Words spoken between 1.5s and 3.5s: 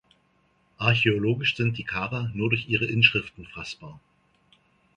sind die Karer nur durch ihre Inschriften